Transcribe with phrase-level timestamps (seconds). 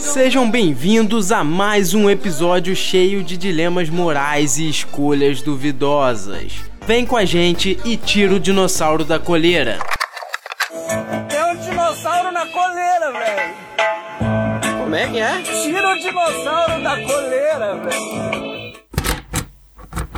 [0.00, 6.52] Sejam bem-vindos a mais um episódio cheio de dilemas morais e escolhas duvidosas.
[6.86, 9.80] Vem com a gente e tira o dinossauro da coleira.
[11.28, 13.54] Tem um dinossauro na coleira, velho.
[14.78, 15.42] Como é que é?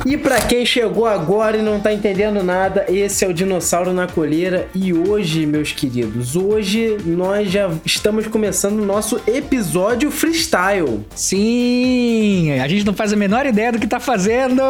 [0.07, 4.07] E para quem chegou agora e não tá entendendo nada, esse é o Dinossauro na
[4.07, 11.05] Coleira e hoje, meus queridos, hoje nós já estamos começando o nosso episódio freestyle.
[11.13, 14.61] Sim, a gente não faz a menor ideia do que tá fazendo.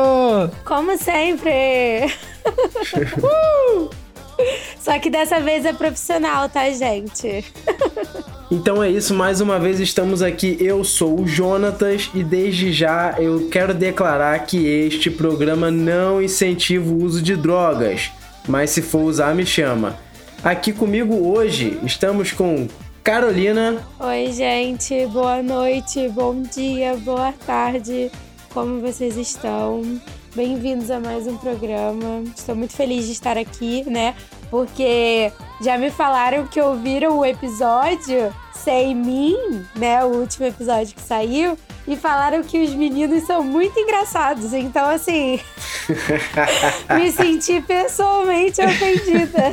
[0.66, 2.08] Como sempre.
[3.22, 3.90] uh!
[4.80, 7.45] Só que dessa vez é profissional, tá, gente?
[8.50, 10.58] Então é isso, mais uma vez estamos aqui.
[10.62, 16.90] Eu sou o Jonatas e desde já eu quero declarar que este programa não incentiva
[16.90, 18.10] o uso de drogas,
[18.48, 19.98] mas se for usar, me chama.
[20.42, 22.68] Aqui comigo hoje estamos com
[23.04, 23.86] Carolina.
[24.00, 28.09] Oi, gente, boa noite, bom dia, boa tarde.
[28.54, 30.00] Como vocês estão?
[30.34, 32.23] Bem-vindos a mais um programa.
[32.34, 34.16] Estou muito feliz de estar aqui, né?
[34.50, 35.31] Porque
[35.62, 40.04] já me falaram que ouviram o episódio Sem Mim, né?
[40.04, 41.58] O último episódio que saiu.
[41.88, 44.54] E falaram que os meninos são muito engraçados.
[44.54, 45.39] Então, assim.
[46.95, 49.52] me senti pessoalmente ofendida.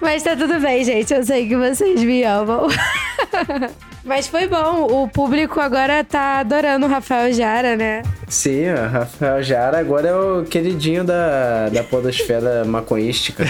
[0.00, 1.14] Mas tá tudo bem, gente.
[1.14, 2.68] Eu sei que vocês me amam.
[4.06, 5.02] Mas foi bom.
[5.02, 8.04] O público agora tá adorando o Rafael Jara, né?
[8.28, 13.44] Sim, o Rafael Jara agora é o queridinho da, da podosfera maconhística.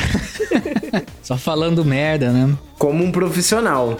[1.22, 2.56] Só falando merda, né?
[2.78, 3.98] Como um profissional.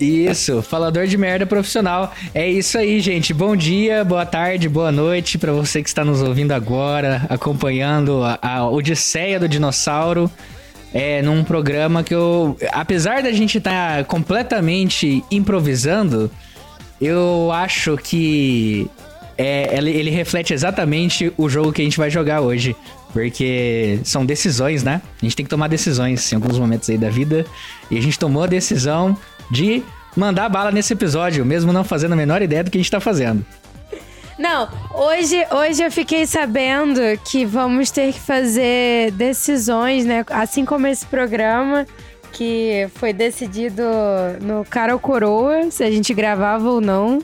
[0.00, 2.12] Isso, falador de merda profissional.
[2.34, 3.32] É isso aí, gente.
[3.32, 8.36] Bom dia, boa tarde, boa noite para você que está nos ouvindo agora, acompanhando a,
[8.42, 10.28] a Odisseia do Dinossauro
[10.94, 12.56] é, num programa que eu.
[12.72, 16.30] Apesar da gente estar tá completamente improvisando,
[17.00, 18.88] eu acho que
[19.36, 22.76] é, ele, ele, reflete exatamente o jogo que a gente vai jogar hoje.
[23.12, 25.02] Porque são decisões, né?
[25.20, 27.44] A gente tem que tomar decisões em alguns momentos aí da vida.
[27.90, 29.16] E a gente tomou a decisão
[29.50, 29.82] de
[30.16, 33.00] mandar bala nesse episódio, mesmo não fazendo a menor ideia do que a gente tá
[33.00, 33.44] fazendo.
[34.44, 40.22] Não, hoje, hoje eu fiquei sabendo que vamos ter que fazer decisões, né?
[40.28, 41.86] Assim como esse programa
[42.30, 43.82] que foi decidido
[44.42, 47.22] no Cara ou Coroa, se a gente gravava ou não.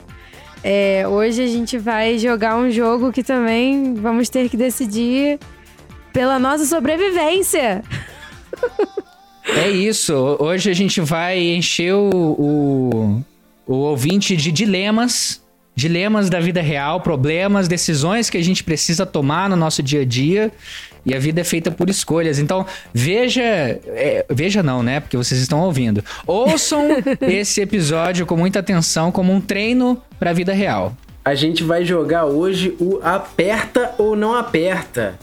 [0.63, 5.37] É, hoje a gente vai jogar um jogo que também vamos ter que decidir
[6.11, 7.83] pela nossa sobrevivência.
[9.45, 10.15] É isso.
[10.39, 13.23] Hoje a gente vai encher o, o,
[13.67, 15.40] o ouvinte de dilemas
[15.75, 20.05] dilemas da vida real, problemas, decisões que a gente precisa tomar no nosso dia a
[20.05, 20.51] dia.
[21.03, 22.37] E a vida é feita por escolhas.
[22.37, 23.41] Então, veja.
[23.41, 24.99] É, veja não, né?
[24.99, 26.03] Porque vocês estão ouvindo.
[26.27, 26.87] Ouçam
[27.21, 30.95] esse episódio com muita atenção, como um treino para a vida real.
[31.25, 35.15] A gente vai jogar hoje o aperta ou não aperta.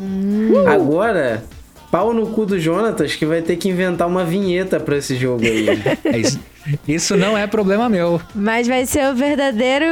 [0.00, 0.66] Hum.
[0.66, 1.44] Agora,
[1.90, 5.44] pau no cu do Jonatas que vai ter que inventar uma vinheta para esse jogo
[5.44, 5.68] aí.
[6.04, 6.40] é isso.
[6.86, 8.20] Isso não é problema meu.
[8.34, 9.86] Mas vai ser o verdadeiro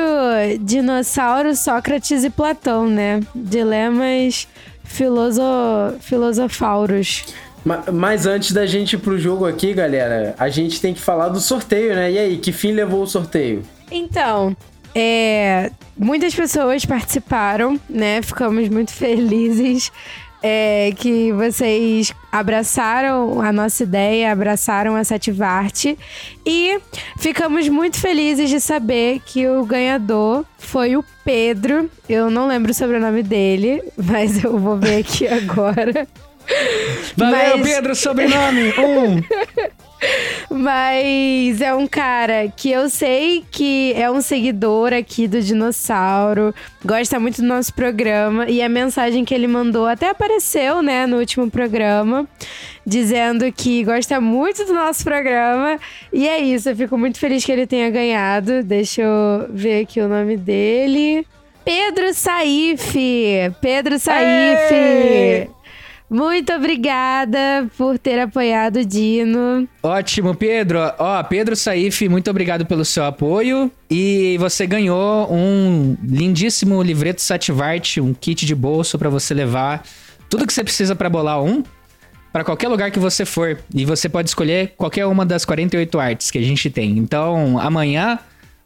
[0.60, 3.20] dinossauro Sócrates e Platão, né?
[3.34, 4.48] Dilemas
[4.84, 5.42] filoso...
[6.00, 7.24] filosofauros.
[7.92, 11.40] Mas antes da gente ir pro jogo aqui, galera, a gente tem que falar do
[11.40, 12.10] sorteio, né?
[12.10, 13.62] E aí, que fim levou o sorteio?
[13.90, 14.56] Então,
[14.94, 18.20] é, muitas pessoas participaram, né?
[18.20, 19.92] Ficamos muito felizes
[20.42, 25.96] é, que vocês abraçaram a nossa ideia, abraçaram a Sativarte
[26.44, 26.80] e
[27.18, 31.90] ficamos muito felizes de saber que o ganhador foi o Pedro.
[32.08, 36.06] Eu não lembro o sobrenome dele, mas eu vou ver aqui agora.
[37.16, 37.68] Valeu, mas...
[37.68, 39.22] Pedro, sobrenome um.
[40.50, 46.54] Mas é um cara que eu sei que é um seguidor aqui do Dinossauro,
[46.84, 51.18] gosta muito do nosso programa e a mensagem que ele mandou até apareceu, né, no
[51.18, 52.28] último programa,
[52.86, 55.78] dizendo que gosta muito do nosso programa.
[56.12, 58.62] E é isso, eu fico muito feliz que ele tenha ganhado.
[58.62, 61.26] Deixa eu ver aqui o nome dele.
[61.64, 62.94] Pedro Saif!
[63.60, 64.74] Pedro Saif!
[64.74, 65.61] Ei!
[66.12, 69.66] Muito obrigada por ter apoiado o Dino.
[69.82, 70.78] Ótimo, Pedro.
[70.98, 73.72] Ó, Pedro Saif, muito obrigado pelo seu apoio.
[73.90, 79.86] E você ganhou um lindíssimo livreto Sativarte, um kit de bolso para você levar
[80.28, 81.64] tudo que você precisa para bolar um
[82.30, 83.58] para qualquer lugar que você for.
[83.74, 86.98] E você pode escolher qualquer uma das 48 artes que a gente tem.
[86.98, 88.18] Então, amanhã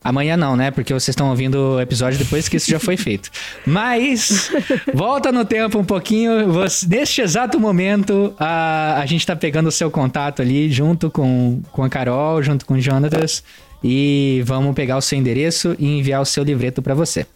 [0.06, 0.70] Amanhã não, né?
[0.70, 3.28] Porque vocês estão ouvindo o episódio depois que isso já foi feito.
[3.66, 4.52] Mas,
[4.94, 6.52] volta no tempo um pouquinho.
[6.52, 11.60] Você, neste exato momento, a, a gente tá pegando o seu contato ali junto com,
[11.72, 13.42] com a Carol, junto com o Jonatas.
[13.82, 17.26] E vamos pegar o seu endereço e enviar o seu livreto para você.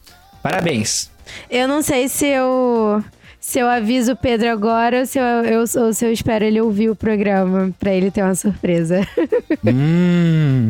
[0.40, 1.10] Parabéns!
[1.50, 3.02] Eu não sei se eu
[3.40, 6.60] se eu aviso o Pedro agora ou se eu, eu, ou se eu espero ele
[6.60, 9.06] ouvir o programa pra ele ter uma surpresa.
[9.62, 10.68] Hum.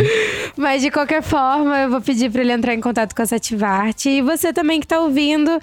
[0.57, 4.09] Mas de qualquer forma, eu vou pedir pra ele entrar em contato com a Sativarte.
[4.09, 5.61] E você também que tá ouvindo,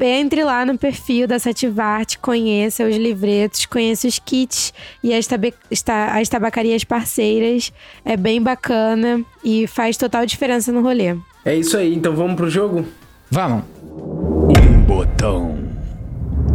[0.00, 4.74] entre lá no perfil da Sativarte, conheça os livretos, conheça os kits
[5.04, 7.72] e as, tabe, as tabacarias parceiras.
[8.04, 11.16] É bem bacana e faz total diferença no rolê.
[11.44, 12.84] É isso aí, então vamos pro jogo?
[13.30, 13.62] Vamos.
[13.84, 15.63] Um botão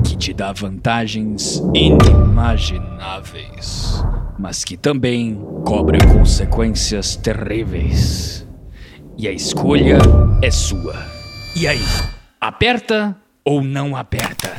[0.04, 4.04] que te dá vantagens inimagináveis,
[4.38, 5.36] mas que também
[5.66, 8.48] cobra consequências terríveis.
[9.18, 9.98] E a escolha
[10.42, 10.96] é sua.
[11.56, 11.84] E aí,
[12.40, 14.56] aperta ou não aperta?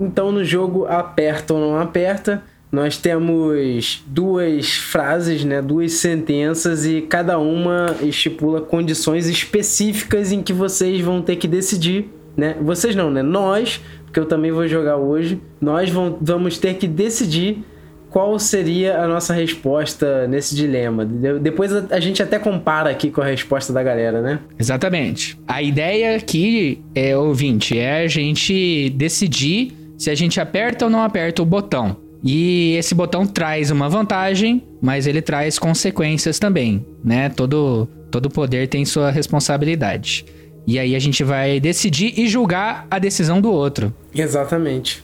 [0.00, 2.42] Então no jogo aperta ou não aperta,
[2.72, 10.52] nós temos duas frases, né, duas sentenças e cada uma estipula condições específicas em que
[10.52, 12.08] vocês vão ter que decidir,
[12.40, 12.56] né?
[12.60, 13.22] Vocês não, né?
[13.22, 17.62] Nós, porque eu também vou jogar hoje, nós vamos ter que decidir
[18.08, 21.04] qual seria a nossa resposta nesse dilema.
[21.04, 24.40] Depois a gente até compara aqui com a resposta da galera, né?
[24.58, 25.38] Exatamente.
[25.46, 31.02] A ideia aqui, é, ouvinte, é a gente decidir se a gente aperta ou não
[31.02, 31.96] aperta o botão.
[32.24, 37.28] E esse botão traz uma vantagem, mas ele traz consequências também, né?
[37.28, 40.24] Todo, todo poder tem sua responsabilidade.
[40.66, 43.92] E aí a gente vai decidir e julgar a decisão do outro.
[44.14, 45.02] Exatamente.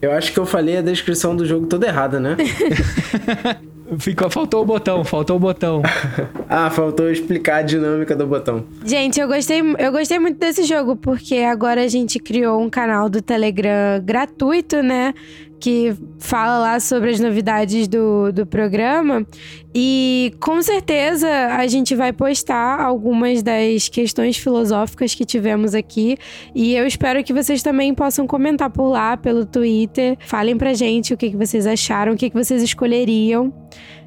[0.00, 2.36] Eu acho que eu falei a descrição do jogo toda errada, né?
[3.98, 5.82] Ficou, faltou o botão, faltou o botão.
[6.48, 8.64] ah, faltou explicar a dinâmica do botão.
[8.84, 13.08] Gente, eu gostei, eu gostei muito desse jogo, porque agora a gente criou um canal
[13.08, 15.14] do Telegram gratuito, né?
[15.64, 19.26] Que fala lá sobre as novidades do, do programa.
[19.74, 21.26] E com certeza
[21.56, 26.18] a gente vai postar algumas das questões filosóficas que tivemos aqui.
[26.54, 30.18] E eu espero que vocês também possam comentar por lá, pelo Twitter.
[30.26, 33.50] Falem pra gente o que, que vocês acharam, o que, que vocês escolheriam.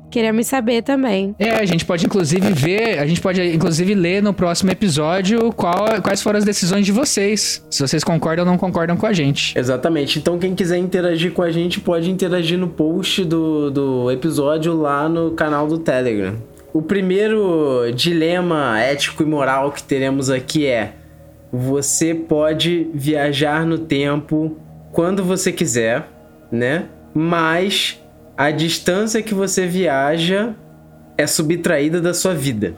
[0.10, 1.36] Queremos saber também.
[1.38, 6.02] É, a gente pode inclusive ver, a gente pode inclusive ler no próximo episódio qual,
[6.02, 7.66] quais foram as decisões de vocês.
[7.70, 9.58] Se vocês concordam ou não concordam com a gente.
[9.58, 10.20] Exatamente.
[10.20, 15.10] Então quem quiser interagir com a gente pode interagir no post do, do episódio lá
[15.10, 16.36] no canal do Telegram.
[16.74, 20.94] O primeiro dilema ético e moral que teremos aqui é:
[21.52, 24.58] você pode viajar no tempo
[24.92, 26.08] quando você quiser,
[26.52, 26.86] né?
[27.14, 28.00] Mas
[28.38, 30.54] a distância que você viaja
[31.18, 32.76] é subtraída da sua vida.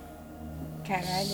[0.88, 1.30] Caralho.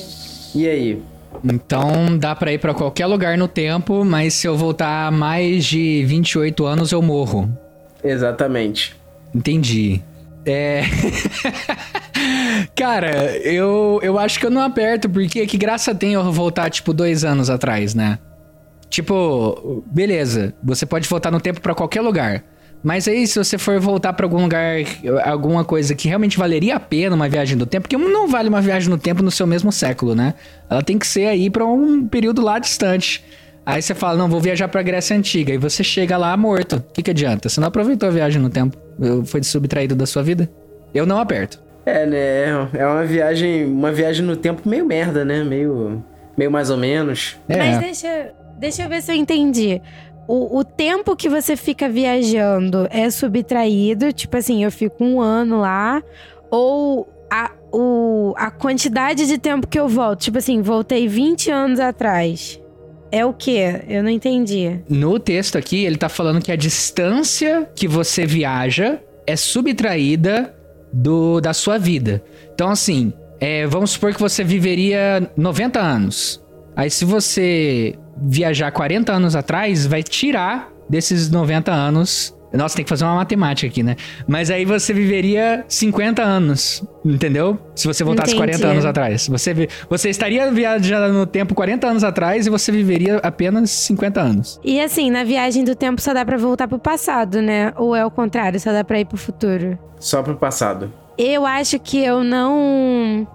[0.55, 1.03] E aí?
[1.43, 6.03] Então dá pra ir pra qualquer lugar no tempo, mas se eu voltar mais de
[6.05, 7.49] 28 anos eu morro.
[8.03, 8.95] Exatamente.
[9.33, 10.01] Entendi.
[10.45, 10.83] É.
[12.75, 16.93] Cara, eu, eu acho que eu não aperto, porque que graça tem eu voltar, tipo,
[16.93, 18.17] dois anos atrás, né?
[18.89, 22.43] Tipo, beleza, você pode voltar no tempo para qualquer lugar.
[22.85, 24.75] Mas aí, se você for voltar para algum lugar,
[25.23, 28.61] alguma coisa que realmente valeria a pena uma viagem do tempo, porque não vale uma
[28.61, 30.35] viagem no tempo no seu mesmo século, né?
[30.69, 33.25] Ela tem que ser aí para um período lá distante.
[33.65, 35.51] Aí você fala, não, vou viajar pra Grécia Antiga.
[35.51, 36.75] E você chega lá morto.
[36.75, 37.49] O que, que adianta?
[37.49, 38.77] Você não aproveitou a viagem no tempo.
[39.25, 40.47] Foi subtraído da sua vida?
[40.93, 41.59] Eu não aperto.
[41.87, 42.69] É, né?
[42.71, 45.43] É uma viagem, uma viagem no tempo meio merda, né?
[45.43, 46.03] Meio,
[46.37, 47.35] meio mais ou menos.
[47.49, 47.57] É.
[47.57, 49.81] Mas deixa, deixa eu ver se eu entendi
[50.27, 55.59] o, o tempo que você fica viajando é subtraído, tipo assim, eu fico um ano
[55.59, 56.01] lá,
[56.49, 61.79] ou a, o, a quantidade de tempo que eu volto, tipo assim, voltei 20 anos
[61.79, 62.59] atrás.
[63.11, 63.83] É o quê?
[63.87, 64.79] Eu não entendi.
[64.89, 70.53] No texto aqui, ele tá falando que a distância que você viaja é subtraída
[70.91, 72.23] do, da sua vida.
[72.53, 76.43] Então, assim, é, vamos supor que você viveria 90 anos.
[76.75, 82.33] Aí, se você viajar 40 anos atrás, vai tirar desses 90 anos.
[82.53, 83.97] Nossa, tem que fazer uma matemática aqui, né?
[84.25, 87.59] Mas aí você viveria 50 anos, entendeu?
[87.75, 88.57] Se você voltasse Entendi.
[88.57, 89.27] 40 anos atrás.
[89.27, 94.59] Você, você estaria viajando no tempo 40 anos atrás e você viveria apenas 50 anos.
[94.63, 97.73] E assim, na viagem do tempo só dá para voltar pro passado, né?
[97.75, 99.77] Ou é o contrário, só dá pra ir pro futuro?
[99.99, 100.93] Só pro passado.
[101.17, 103.27] Eu acho que eu não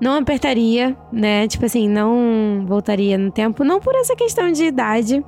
[0.00, 1.48] não apertaria, né?
[1.48, 3.64] Tipo assim, não voltaria no tempo.
[3.64, 5.24] Não por essa questão de idade,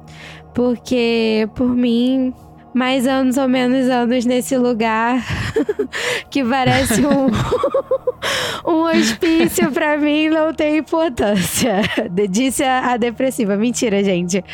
[0.54, 2.34] porque por mim.
[2.74, 5.24] mais anos ou menos anos nesse lugar
[6.30, 7.26] que parece um,
[8.70, 11.80] um hospício pra mim não tem importância.
[12.28, 13.56] Disse a, a depressiva.
[13.56, 14.44] Mentira, gente.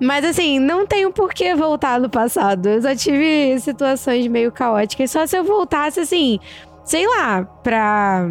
[0.00, 2.68] Mas assim, não tenho por que voltar no passado.
[2.68, 5.10] Eu já tive situações meio caóticas.
[5.10, 6.38] Só se eu voltasse assim,
[6.84, 8.30] sei lá, pra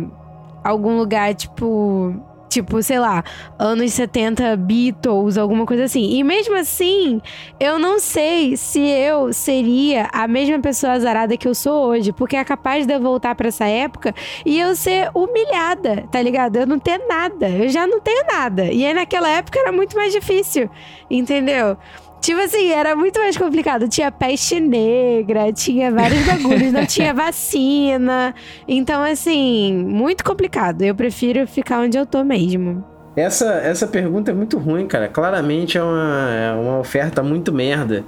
[0.65, 2.13] algum lugar, tipo
[2.55, 3.21] Tipo, sei lá,
[3.59, 6.17] anos 70 Beatles, alguma coisa assim.
[6.17, 7.21] E mesmo assim,
[7.59, 12.13] eu não sei se eu seria a mesma pessoa azarada que eu sou hoje.
[12.13, 16.55] Porque é capaz de eu voltar para essa época e eu ser humilhada, tá ligado?
[16.55, 17.49] Eu não ter nada.
[17.49, 18.71] Eu já não tenho nada.
[18.71, 20.69] E aí naquela época era muito mais difícil,
[21.11, 21.75] entendeu?
[22.21, 23.87] Tipo assim, era muito mais complicado.
[23.87, 28.33] Tinha peste negra, tinha vários bagulhos, não tinha vacina.
[28.67, 30.81] Então, assim, muito complicado.
[30.81, 32.83] Eu prefiro ficar onde eu tô mesmo.
[33.15, 35.07] Essa, essa pergunta é muito ruim, cara.
[35.07, 38.03] Claramente é uma, é uma oferta muito merda.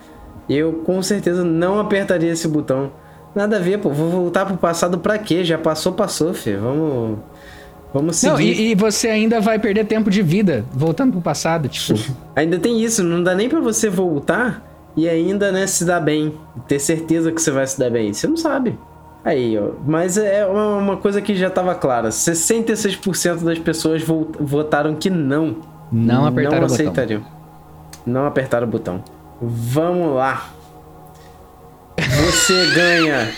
[0.49, 2.91] Eu com certeza não apertaria esse botão.
[3.35, 3.89] Nada a ver, pô.
[3.89, 5.43] Vou voltar pro passado pra quê?
[5.43, 6.61] Já passou, passou, filho.
[6.61, 7.19] Vamos.
[7.97, 8.31] Vamos seguir.
[8.31, 11.99] Não, e, e, você ainda vai perder tempo de vida voltando pro passado, tipo.
[12.35, 14.63] ainda tem isso, não dá nem para você voltar
[14.95, 16.33] e ainda, né, se dar bem.
[16.67, 18.13] Ter certeza que você vai se dar bem.
[18.13, 18.77] Você não sabe.
[19.25, 19.71] Aí, ó.
[19.83, 25.57] Mas é uma, uma coisa que já tava clara: 66% das pessoas votaram que não.
[25.91, 27.21] Não apertaram não aceitariam.
[27.21, 27.37] o botão.
[28.05, 29.03] Não apertaram o botão.
[29.41, 30.49] Vamos lá.
[31.97, 33.31] Você ganha.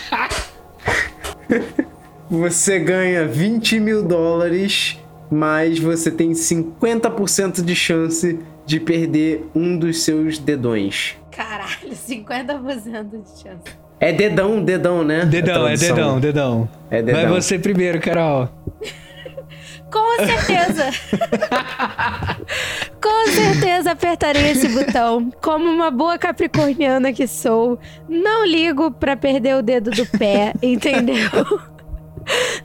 [2.30, 4.96] você ganha 20 mil dólares,
[5.28, 11.16] mas você tem 50% de chance de perder um dos seus dedões.
[11.32, 13.62] Caralho, 50% de chance.
[13.98, 15.26] É dedão, dedão, né?
[15.26, 16.68] Dedão, é dedão, dedão.
[16.88, 17.20] É dedão.
[17.20, 18.48] Vai você primeiro, Carol.
[19.90, 20.84] Com certeza.
[23.02, 25.30] Com certeza apertarei esse botão.
[25.42, 27.76] Como uma boa capricorniana que sou,
[28.08, 31.28] não ligo para perder o dedo do pé, entendeu?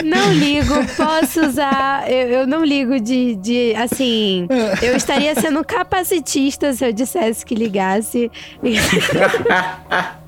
[0.04, 2.12] Não ligo, posso usar.
[2.12, 3.76] Eu, eu não ligo de, de.
[3.76, 4.48] Assim.
[4.82, 8.32] Eu estaria sendo capacitista se eu dissesse que ligasse.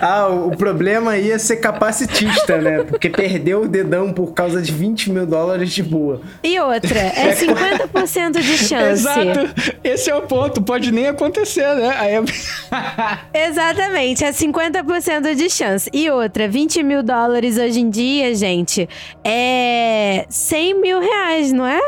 [0.00, 2.82] ah, o problema ia ser capacitista, né?
[2.84, 6.20] Porque perdeu o dedão por causa de 20 mil dólares de boa.
[6.42, 9.02] E outra, é 50% de chance.
[9.02, 9.50] Exato.
[9.82, 10.62] Esse é o ponto.
[10.62, 11.94] Pode nem acontecer, né?
[11.98, 12.22] Aí é...
[13.48, 15.90] Exatamente, é 50% de chance.
[15.92, 18.88] E outra, 20 mil dólares hoje em dia, gente,
[19.24, 21.80] é 100 mil reais, não é?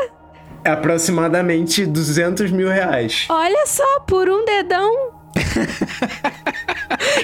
[0.65, 3.25] É aproximadamente 200 mil reais.
[3.29, 5.11] Olha só, por um dedão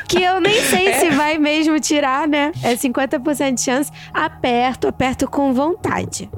[0.10, 0.94] que eu nem sei é.
[1.00, 2.52] se vai mesmo tirar, né?
[2.64, 3.92] É 50% de chance.
[4.12, 6.30] Aperto, aperto com vontade.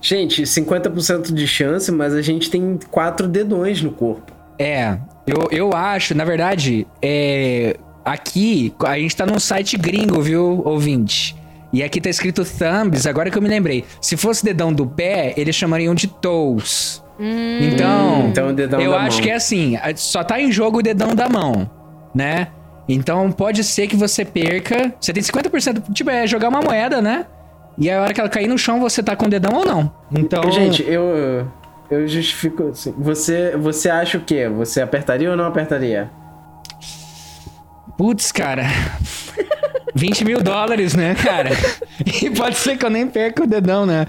[0.00, 4.32] Gente, 50% de chance, mas a gente tem quatro dedões no corpo.
[4.58, 10.60] É, eu, eu acho, na verdade, é, aqui a gente tá num site gringo, viu,
[10.64, 11.34] ouvinte?
[11.72, 13.84] E aqui tá escrito thumbs, agora que eu me lembrei.
[14.00, 17.02] Se fosse dedão do pé, eles chamariam de toes.
[17.18, 17.58] Hum.
[17.62, 19.22] Então, então eu acho mão.
[19.22, 21.70] que é assim, só tá em jogo o dedão da mão,
[22.14, 22.48] né?
[22.88, 24.92] Então pode ser que você perca.
[25.00, 25.92] Você tem 50%.
[25.92, 27.26] Tipo, é jogar uma moeda, né?
[27.78, 29.92] E a hora que ela cair no chão, você tá com o dedão ou não.
[30.10, 30.50] Então.
[30.50, 31.48] Gente, eu.
[31.90, 32.94] Eu justifico assim.
[32.98, 34.48] Você, você acha o quê?
[34.48, 36.10] Você apertaria ou não apertaria?
[37.98, 38.62] Putz, cara.
[39.94, 41.50] 20 mil dólares, né, cara?
[42.22, 44.06] E pode ser que eu nem perca o dedão, né?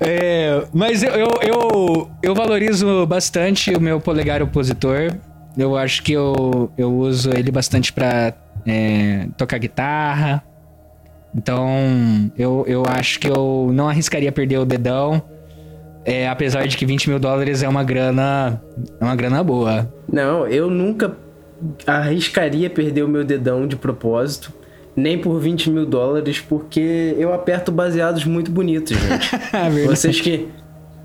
[0.00, 5.12] É, mas eu, eu, eu, eu, valorizo bastante o meu polegar opositor.
[5.56, 8.32] Eu acho que eu, eu uso ele bastante pra
[8.66, 10.42] é, tocar guitarra.
[11.34, 15.22] Então, eu, eu acho que eu não arriscaria perder o dedão.
[16.04, 18.60] É, apesar de que 20 mil dólares é uma grana.
[19.00, 19.92] É uma grana boa.
[20.10, 21.16] Não, eu nunca
[21.86, 24.52] arriscaria perder o meu dedão de propósito
[24.94, 29.30] nem por 20 mil dólares, porque eu aperto baseados muito bonitos, gente.
[29.52, 30.48] É vocês que.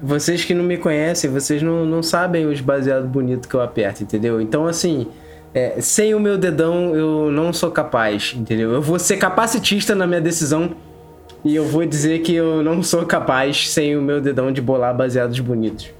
[0.02, 4.04] Vocês que não me conhecem, vocês não, não sabem os baseados bonitos que eu aperto,
[4.04, 4.40] entendeu?
[4.40, 5.08] Então, assim,
[5.54, 8.72] é, sem o meu dedão eu não sou capaz, entendeu?
[8.72, 10.76] Eu vou ser capacitista na minha decisão
[11.44, 14.96] e eu vou dizer que eu não sou capaz sem o meu dedão de bolar
[14.96, 15.92] baseados bonitos.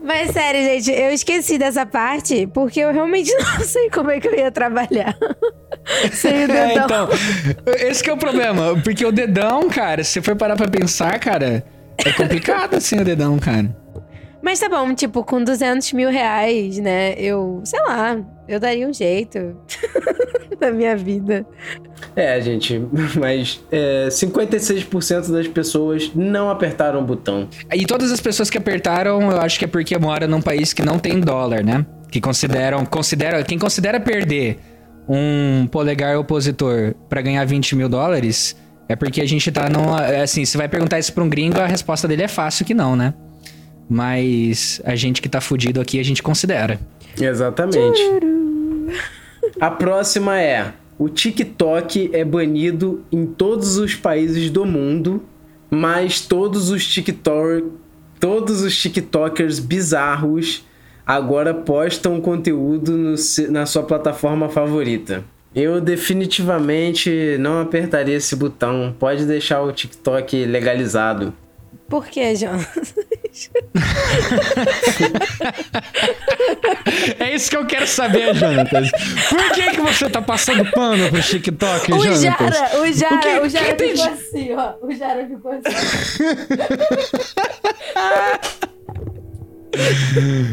[0.00, 4.28] Mas sério, gente, eu esqueci dessa parte porque eu realmente não sei como é que
[4.28, 5.16] eu ia trabalhar.
[6.12, 6.68] Sem o é, dedão.
[6.68, 7.08] É, então,
[7.88, 8.78] esse que é o problema.
[8.84, 11.64] Porque o dedão, cara, se você for parar pra pensar, cara,
[12.04, 13.74] é complicado assim o dedão, cara.
[14.42, 17.14] Mas tá bom, tipo, com 200 mil reais, né?
[17.18, 19.56] Eu, sei lá, eu daria um jeito
[20.60, 21.44] na minha vida.
[22.14, 22.80] É, gente,
[23.18, 27.48] mas é, 56% das pessoas não apertaram o botão.
[27.74, 30.82] E todas as pessoas que apertaram, eu acho que é porque mora num país que
[30.82, 31.84] não tem dólar, né?
[32.10, 34.58] Que consideram, considera, quem considera perder
[35.08, 38.56] um polegar opositor pra ganhar 20 mil dólares,
[38.88, 40.04] é porque a gente tá numa.
[40.06, 42.74] é Assim, se vai perguntar isso pra um gringo, a resposta dele é fácil que
[42.74, 43.12] não, né?
[43.88, 46.80] Mas a gente que tá fudido aqui, a gente considera.
[47.20, 48.00] Exatamente.
[49.60, 55.22] A próxima é: o TikTok é banido em todos os países do mundo,
[55.70, 57.66] mas todos os TikTok,
[58.18, 60.66] todos os TikTokers bizarros
[61.06, 63.14] agora postam conteúdo no
[63.50, 65.24] na sua plataforma favorita.
[65.54, 68.94] Eu definitivamente não apertaria esse botão.
[68.98, 71.32] Pode deixar o TikTok legalizado.
[71.88, 72.58] Por que, João?
[77.18, 78.90] É isso que eu quero saber, Jonatas.
[79.28, 82.56] Por que, que você tá passando pano pro TikTok, O Jonatas?
[82.56, 84.72] Jara, o Jara, que- o Jara que tem ficou de- assim, ó.
[84.82, 85.62] O Jara ficou assim.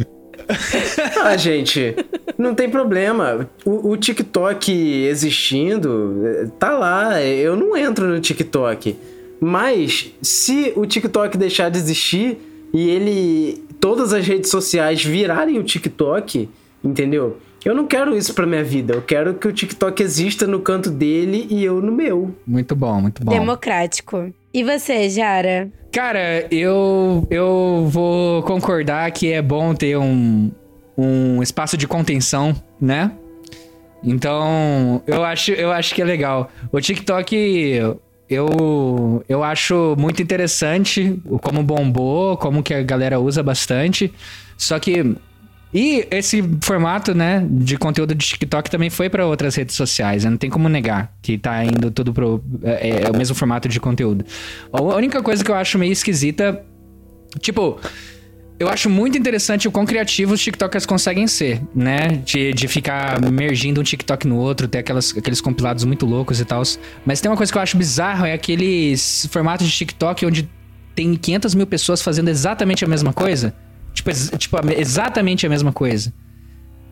[1.23, 1.95] Ah, gente,
[2.37, 3.49] não tem problema.
[3.65, 4.71] O, o TikTok
[5.05, 7.21] existindo, eh, tá lá.
[7.21, 8.95] Eu não entro no TikTok.
[9.39, 12.37] Mas se o TikTok deixar de existir
[12.73, 13.63] e ele.
[13.79, 16.49] todas as redes sociais virarem o TikTok,
[16.83, 17.37] entendeu?
[17.63, 18.93] Eu não quero isso pra minha vida.
[18.93, 22.35] Eu quero que o TikTok exista no canto dele e eu no meu.
[22.45, 23.31] Muito bom, muito bom.
[23.31, 24.31] Democrático.
[24.53, 25.71] E você, Jara?
[25.95, 30.51] Cara, eu, eu vou concordar que é bom ter um,
[30.97, 33.13] um espaço de contenção, né?
[34.03, 36.51] Então, eu acho, eu acho que é legal.
[36.69, 37.79] O TikTok,
[38.29, 44.13] eu, eu acho muito interessante como bombou, como que a galera usa bastante.
[44.57, 45.15] Só que.
[45.75, 50.29] E esse formato, né, de conteúdo de TikTok também foi para outras redes sociais, né?
[50.29, 52.41] não tem como negar que tá indo tudo pro.
[52.63, 54.23] É, é o mesmo formato de conteúdo.
[54.71, 56.63] A única coisa que eu acho meio esquisita.
[57.41, 57.77] Tipo,
[58.57, 62.21] eu acho muito interessante o quão criativos os TikTokers conseguem ser, né?
[62.23, 66.45] De, de ficar mergindo um TikTok no outro, ter aquelas, aqueles compilados muito loucos e
[66.45, 66.63] tal.
[67.05, 70.49] Mas tem uma coisa que eu acho bizarro, é aqueles formatos de TikTok onde
[70.95, 73.53] tem 500 mil pessoas fazendo exatamente a mesma coisa.
[73.95, 76.13] Tipo, tipo, exatamente a mesma coisa.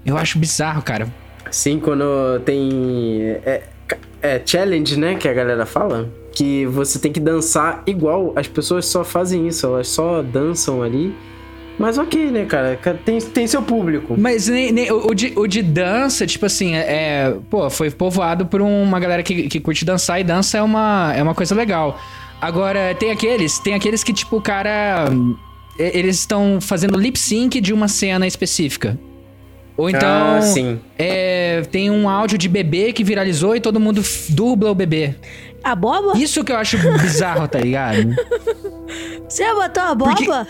[0.06, 1.08] Eu acho bizarro, cara.
[1.52, 3.38] Sim, quando tem.
[3.46, 3.62] É,
[4.22, 5.16] é challenge, né?
[5.16, 6.10] Que a galera fala.
[6.34, 8.34] Que você tem que dançar igual.
[8.36, 11.14] As pessoas só fazem isso, elas só dançam ali.
[11.78, 12.80] Mas ok, né, cara?
[13.04, 14.16] Tem, tem seu público.
[14.18, 17.90] Mas nem, nem- o, o de, o de dança, tipo assim, é, é- Pô, foi
[17.92, 21.54] povoado por uma galera que, que curte dançar e dança é uma, é uma coisa
[21.56, 22.00] legal.
[22.40, 25.06] Agora, tem aqueles, tem aqueles que, tipo, o cara.
[25.78, 28.98] Eles estão fazendo lip sync de uma cena específica.
[29.76, 30.36] Ou então.
[30.38, 30.80] Ah, sim.
[31.00, 35.16] é, tem um áudio de bebê que viralizou e todo mundo dubla o bebê.
[35.64, 36.18] A boba?
[36.18, 38.14] Isso que eu acho bizarro, tá ligado?
[39.28, 40.48] Você botou a Porque- boba?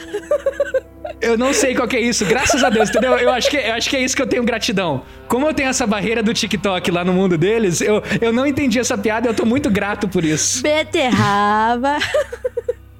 [1.21, 3.17] Eu não sei qual que é isso, graças a Deus, entendeu?
[3.17, 5.03] Eu acho, que, eu acho que é isso que eu tenho gratidão.
[5.27, 8.77] Como eu tenho essa barreira do TikTok lá no mundo deles, eu, eu não entendi
[8.77, 10.61] essa piada e eu tô muito grato por isso.
[10.61, 11.97] Beterraba.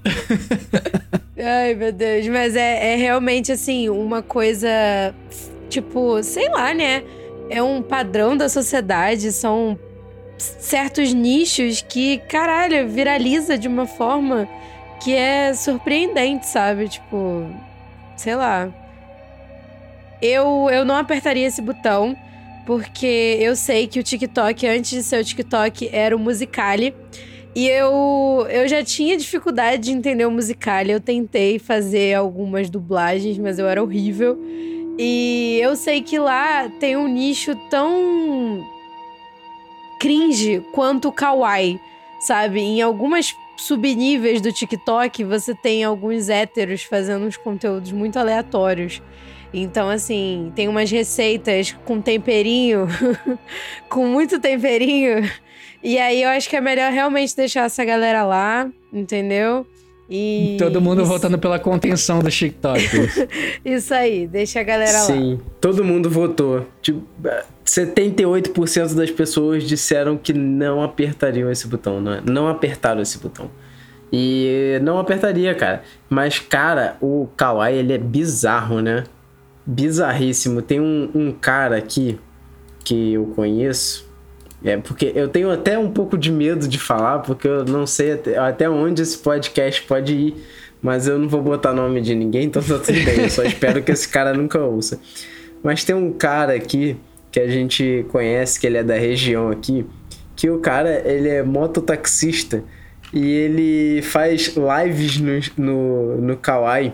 [1.43, 2.27] Ai, meu Deus.
[2.27, 4.69] Mas é, é realmente, assim, uma coisa.
[5.69, 7.03] Tipo, sei lá, né?
[7.49, 9.31] É um padrão da sociedade.
[9.33, 9.77] São
[10.37, 14.47] certos nichos que, caralho, viraliza de uma forma
[15.03, 16.87] que é surpreendente, sabe?
[16.87, 17.45] Tipo,
[18.15, 18.71] sei lá.
[20.21, 22.15] Eu, eu não apertaria esse botão,
[22.65, 26.95] porque eu sei que o TikTok, antes de ser o TikTok, era o Musicali.
[27.55, 30.91] E eu, eu já tinha dificuldade de entender o Musicali.
[30.91, 34.39] Eu tentei fazer algumas dublagens, mas eu era horrível.
[34.97, 38.65] E eu sei que lá tem um nicho tão
[39.99, 41.79] cringe quanto o kawaii,
[42.19, 42.59] sabe?
[42.59, 49.01] Em algumas subníveis do TikTok, você tem alguns héteros fazendo uns conteúdos muito aleatórios.
[49.53, 52.87] Então, assim, tem umas receitas com temperinho,
[53.87, 55.29] com muito temperinho.
[55.83, 59.67] E aí eu acho que é melhor realmente deixar essa galera lá, entendeu?
[60.09, 60.57] E.
[60.59, 62.81] Todo mundo isso, votando pela contenção do TikTok.
[63.63, 65.05] Isso aí, deixa a galera lá.
[65.05, 66.67] Sim, todo mundo votou.
[66.81, 67.01] Tipo,
[67.65, 73.49] 78% das pessoas disseram que não apertariam esse botão, não, não apertaram esse botão.
[74.11, 75.81] E não apertaria, cara.
[76.07, 79.05] Mas, cara, o Kawaii, ele é bizarro, né?
[79.65, 80.61] Bizarríssimo.
[80.61, 82.19] Tem um, um cara aqui
[82.83, 84.12] que eu conheço.
[84.63, 88.13] É, porque eu tenho até um pouco de medo de falar, porque eu não sei
[88.13, 90.35] até, até onde esse podcast pode ir.
[90.81, 93.21] Mas eu não vou botar nome de ninguém, então tá tudo bem.
[93.23, 94.99] Eu só espero que esse cara nunca ouça.
[95.63, 96.97] Mas tem um cara aqui
[97.31, 99.85] que a gente conhece, que ele é da região aqui,
[100.35, 102.63] que o cara, ele é mototaxista
[103.13, 106.93] e ele faz lives no, no, no Kawaii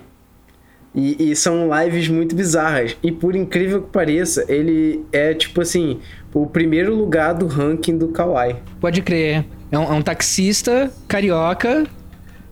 [0.93, 2.97] E, e, são lives muito bizarras.
[3.03, 5.99] E por incrível que pareça, ele é tipo assim,
[6.33, 8.55] o primeiro lugar do ranking do Kawaii.
[8.81, 9.45] Pode crer.
[9.71, 11.87] É um, é um taxista carioca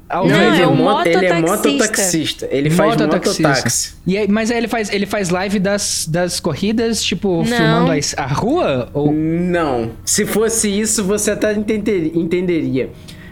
[0.10, 2.48] não, é um ele é mototaxista.
[2.50, 3.94] Ele faz mototaxi.
[4.06, 7.46] E aí, mas aí ele faz, ele faz live das, das corridas, tipo, não.
[7.46, 8.90] filmando a, a rua?
[8.94, 9.12] Ou...
[9.12, 9.92] Não.
[10.06, 12.12] Se fosse isso, você até entenderia.
[12.16, 12.90] entenderia.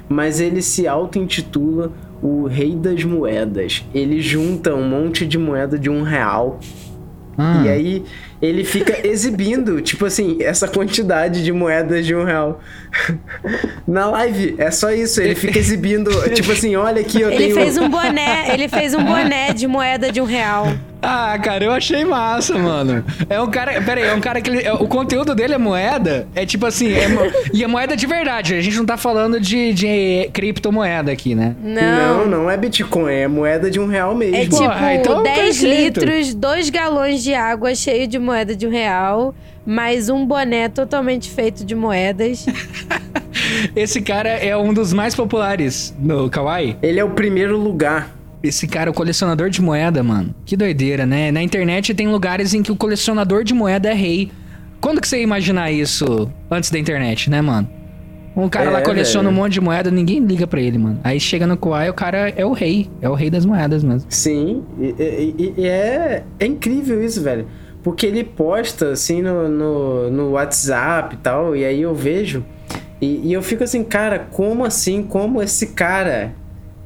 [0.10, 1.92] Mas ele se auto-intitula
[2.26, 3.86] o Rei das Moedas.
[3.94, 6.60] Ele junta um monte de moeda de um real.
[7.38, 7.62] Ah.
[7.64, 8.04] E aí
[8.42, 12.62] ele fica exibindo, tipo assim, essa quantidade de moedas de um real.
[13.88, 15.22] Na live, é só isso.
[15.22, 17.52] Ele fica exibindo, tipo assim, olha aqui, eu ele tenho...
[17.52, 20.66] Ele fez um boné, ele fez um boné de moeda de um real.
[21.08, 23.06] Ah, cara, eu achei massa, mano.
[23.30, 23.80] É um cara.
[23.82, 24.50] Pera aí, é um cara que.
[24.50, 26.28] Ele, é, o conteúdo dele é moeda.
[26.34, 26.92] É tipo assim.
[26.94, 27.08] É,
[27.54, 28.56] e é moeda de verdade.
[28.56, 31.56] A gente não tá falando de, de criptomoeda aqui, né?
[31.62, 32.26] Não.
[32.26, 33.14] Não, não é Bitcoin.
[33.14, 34.36] É moeda de um real mesmo.
[34.36, 38.72] É tipo ah, então 10 litros, 2 galões de água cheio de moeda de um
[38.72, 39.36] real.
[39.64, 42.46] Mais um boné totalmente feito de moedas.
[43.76, 46.78] Esse cara é um dos mais populares no Kawaii.
[46.82, 48.16] Ele é o primeiro lugar
[48.48, 50.34] esse cara, o colecionador de moeda, mano.
[50.46, 51.32] Que doideira, né?
[51.32, 54.32] Na internet tem lugares em que o colecionador de moeda é rei.
[54.82, 57.68] Quando que você ia imaginar isso antes da internet, né, mano?
[58.36, 59.40] Um cara é, lá coleciona velho.
[59.40, 61.00] um monte de moeda, ninguém liga pra ele, mano.
[61.04, 62.90] Aí chega no Kuai, o cara é o rei.
[63.02, 64.10] É o rei das moedas mesmo.
[64.10, 67.48] Sim, e, e, e é, é incrível isso, velho.
[67.82, 72.44] Porque ele posta, assim, no, no, no WhatsApp e tal, e aí eu vejo...
[73.02, 75.04] E, e eu fico assim, cara, como assim?
[75.04, 76.34] Como esse cara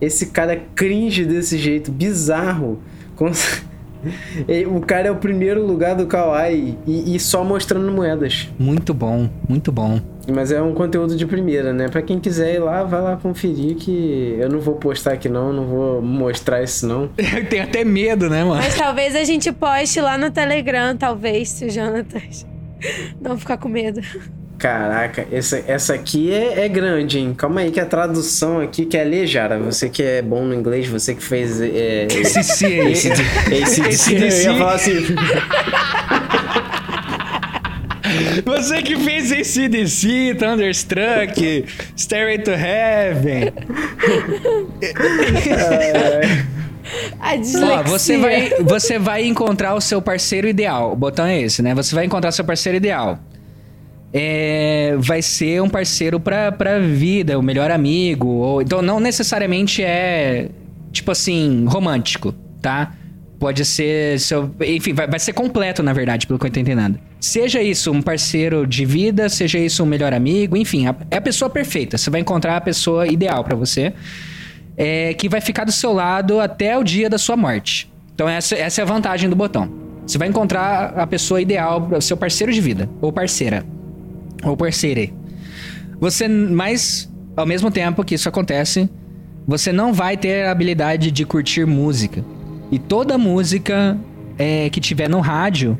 [0.01, 2.79] esse cara cringe desse jeito, bizarro.
[4.73, 8.49] O cara é o primeiro lugar do Kawaii e, e, só mostrando moedas.
[8.57, 9.99] Muito bom, muito bom.
[10.31, 11.89] Mas é um conteúdo de primeira, né?
[11.89, 15.51] Pra quem quiser ir lá, vai lá conferir que eu não vou postar aqui não,
[15.51, 17.09] não vou mostrar isso não.
[17.19, 18.62] Eu tenho até medo, né, mano?
[18.62, 22.21] Mas talvez a gente poste lá no Telegram, talvez, se o Jonathan
[23.19, 23.99] não ficar com medo.
[24.60, 27.34] Caraca, essa, essa aqui é, é, grande, hein?
[27.34, 29.58] Calma aí que a tradução aqui que é Lejara.
[29.58, 31.62] Você que é bom no inglês, você que fez.
[31.62, 33.10] É, esse sim, esse,
[33.54, 34.95] esse, esse, eu ia falar assim.
[38.43, 43.54] Você que fez ACDC, Thunderstruck, Stairway to Heaven.
[47.19, 47.36] A
[47.84, 50.93] você vai, você vai encontrar o seu parceiro ideal.
[50.93, 51.76] O botão é esse, né?
[51.76, 53.19] Você vai encontrar o seu parceiro ideal
[54.12, 58.28] é, vai ser um parceiro pra, pra vida, o melhor amigo.
[58.28, 60.50] Ou, então, não necessariamente é,
[60.91, 62.93] tipo assim, romântico, tá?
[63.39, 64.19] Pode ser.
[64.19, 67.00] Seu, enfim, vai, vai ser completo, na verdade, pelo que eu tô entendendo.
[67.19, 71.22] Seja isso um parceiro de vida, seja isso um melhor amigo, enfim, a, é a
[71.22, 71.98] pessoa perfeita.
[71.98, 73.93] Você vai encontrar a pessoa ideal para você,
[74.76, 77.89] é, que vai ficar do seu lado até o dia da sua morte.
[78.13, 79.72] Então, essa, essa é a vantagem do botão.
[80.06, 83.63] Você vai encontrar a pessoa ideal, seu parceiro de vida, ou parceira
[84.43, 85.10] ou parceira.
[85.99, 88.89] Você, mas ao mesmo tempo que isso acontece,
[89.47, 92.23] você não vai ter a habilidade de curtir música.
[92.71, 93.97] E toda música
[94.38, 95.78] é, que tiver no rádio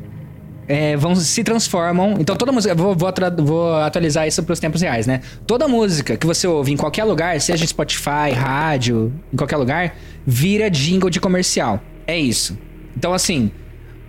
[0.66, 2.16] é, vão se transformam.
[2.18, 5.20] Então toda música, vou, vou, vou atualizar isso para os tempos reais, né?
[5.46, 9.96] Toda música que você ouve em qualquer lugar, seja Spotify, rádio, em qualquer lugar,
[10.26, 11.80] vira jingle de comercial.
[12.06, 12.58] É isso.
[12.96, 13.50] Então assim,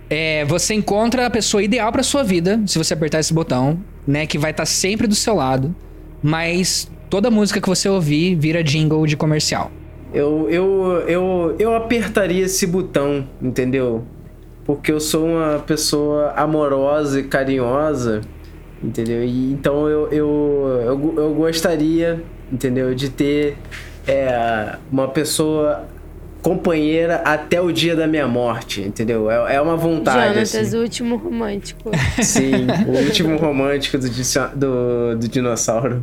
[0.08, 4.26] é, você encontra a pessoa ideal para sua vida se você apertar esse botão né?
[4.26, 5.74] Que vai estar tá sempre do seu lado,
[6.22, 9.70] mas toda música que você ouvir vira jingle de comercial.
[10.12, 14.04] Eu, eu, eu, eu apertaria esse botão, entendeu?
[14.64, 18.20] Porque eu sou uma pessoa amorosa e carinhosa,
[18.82, 19.24] entendeu?
[19.24, 22.94] E, então eu, eu, eu, eu gostaria, entendeu?
[22.94, 23.56] De ter
[24.06, 25.86] é, uma pessoa
[26.42, 29.30] companheira até o dia da minha morte, entendeu?
[29.30, 30.28] É, é uma vontade.
[30.28, 30.76] Jonatas, assim.
[30.76, 31.90] o último romântico.
[32.20, 36.02] Sim, o último romântico do, do, do dinossauro.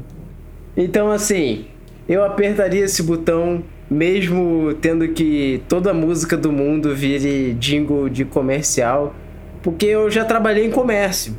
[0.78, 1.66] Então, assim,
[2.08, 8.24] eu apertaria esse botão mesmo tendo que toda a música do mundo vire jingle de
[8.24, 9.16] comercial,
[9.62, 11.38] porque eu já trabalhei em comércio.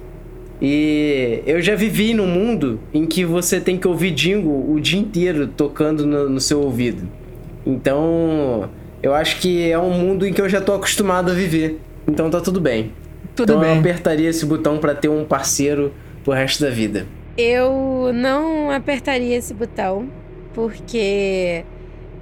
[0.61, 5.01] E eu já vivi num mundo em que você tem que ouvir jingle o dia
[5.01, 7.09] inteiro tocando no, no seu ouvido.
[7.65, 8.69] Então,
[9.03, 11.81] eu acho que é um mundo em que eu já tô acostumado a viver.
[12.07, 12.93] Então tá tudo bem.
[13.35, 13.75] Tudo então bem.
[13.75, 15.93] eu apertaria esse botão para ter um parceiro
[16.25, 17.07] pro resto da vida.
[17.37, 20.09] Eu não apertaria esse botão
[20.53, 21.65] porque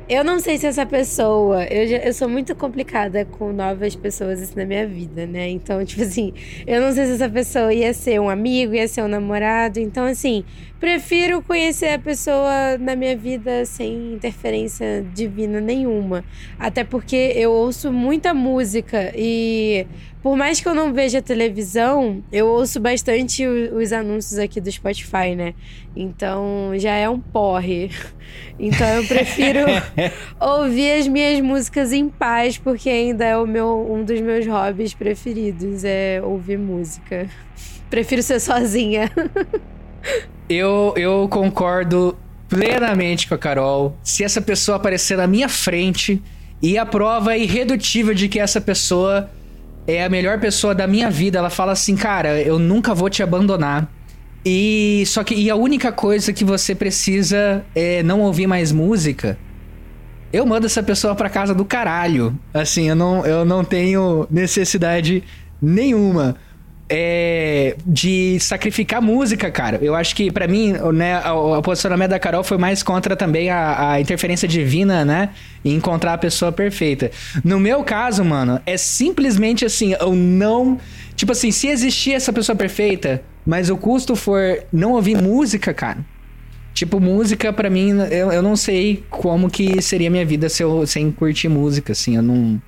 [0.08, 1.64] Eu não sei se essa pessoa.
[1.64, 5.50] Eu, já, eu sou muito complicada com novas pessoas assim, na minha vida, né?
[5.50, 6.32] Então, tipo assim,
[6.66, 9.78] eu não sei se essa pessoa ia ser um amigo, ia ser um namorado.
[9.78, 10.44] Então, assim,
[10.80, 16.24] prefiro conhecer a pessoa na minha vida sem interferência divina nenhuma.
[16.58, 19.86] Até porque eu ouço muita música e
[20.22, 25.34] por mais que eu não veja televisão, eu ouço bastante os anúncios aqui do Spotify,
[25.36, 25.54] né?
[25.94, 27.90] Então já é um porre.
[28.60, 29.60] Então eu prefiro
[30.38, 34.92] ouvir as minhas músicas em paz, porque ainda é o meu, um dos meus hobbies
[34.92, 37.28] preferidos, é ouvir música.
[37.88, 39.10] Prefiro ser sozinha.
[40.50, 43.96] eu, eu concordo plenamente com a Carol.
[44.02, 46.20] Se essa pessoa aparecer na minha frente
[46.60, 49.30] e a prova é irredutível de que essa pessoa
[49.88, 51.38] é a melhor pessoa da minha vida.
[51.38, 53.90] Ela fala assim, cara, eu nunca vou te abandonar.
[54.44, 59.38] E só que e a única coisa que você precisa é não ouvir mais música.
[60.30, 62.38] Eu mando essa pessoa para casa do caralho.
[62.52, 65.24] Assim, eu não, eu não tenho necessidade
[65.60, 66.36] nenhuma
[66.88, 69.78] é, de sacrificar música, cara.
[69.82, 73.50] Eu acho que, para mim, né, o, o, posicionamento da Carol foi mais contra também
[73.50, 75.30] a, a, interferência divina, né?
[75.62, 77.10] E encontrar a pessoa perfeita.
[77.44, 80.78] No meu caso, mano, é simplesmente assim, eu não.
[81.14, 85.98] Tipo assim, se existir essa pessoa perfeita, mas o custo for não ouvir música, cara.
[86.72, 90.86] Tipo, música, para mim, eu, eu não sei como que seria minha vida se eu,
[90.86, 92.16] sem curtir música, assim.
[92.16, 92.62] Eu não.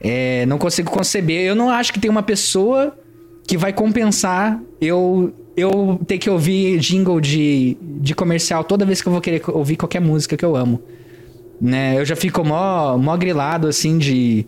[0.00, 1.46] É, não consigo conceber.
[1.46, 2.96] Eu não acho que tem uma pessoa
[3.46, 9.06] que vai compensar eu eu ter que ouvir jingle de, de comercial toda vez que
[9.06, 10.82] eu vou querer ouvir qualquer música que eu amo.
[11.60, 11.96] Né?
[11.96, 14.44] Eu já fico mó, mó grilado, assim, de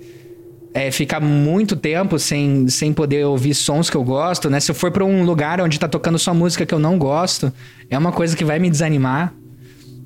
[0.75, 4.59] é, ficar muito tempo sem, sem poder ouvir sons que eu gosto, né?
[4.59, 7.53] Se eu for pra um lugar onde tá tocando só música que eu não gosto,
[7.89, 9.33] é uma coisa que vai me desanimar.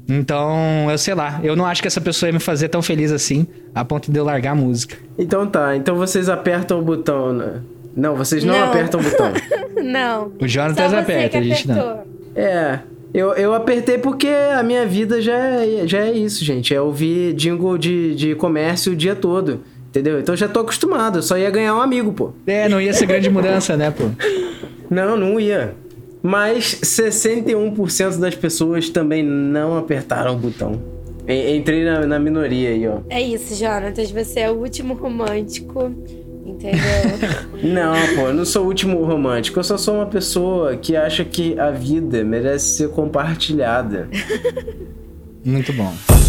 [0.09, 3.11] Então, eu sei lá, eu não acho que essa pessoa ia me fazer tão feliz
[3.11, 4.97] assim, a ponto de eu largar a música.
[5.19, 7.61] Então tá, então vocês apertam o botão, né?
[8.01, 8.65] Não, vocês não, não.
[8.65, 9.31] apertam o botão.
[9.85, 10.33] não.
[10.41, 12.03] O Jonathan aperta, a gente não.
[12.35, 12.79] É.
[13.13, 16.75] Eu, eu apertei porque a minha vida já é, já é isso, gente.
[16.75, 19.61] É ouvir jingle de, de comércio o dia todo.
[19.89, 20.21] Entendeu?
[20.21, 21.19] Então eu já tô acostumado.
[21.19, 22.33] Eu só ia ganhar um amigo, pô.
[22.47, 24.05] É, não ia ser grande mudança, né, pô?
[24.89, 25.75] Não, não ia.
[26.23, 30.81] Mas 61% das pessoas também não apertaram o botão.
[31.29, 32.99] Entrei na, na minoria aí, ó.
[33.09, 34.11] É isso, Jonatas.
[34.11, 35.93] Você é o último romântico
[36.61, 37.41] Entendeu?
[37.73, 39.59] não, pô, eu não sou o último romântico.
[39.59, 44.09] Eu só sou uma pessoa que acha que a vida merece ser compartilhada.
[45.43, 46.20] Muito bom.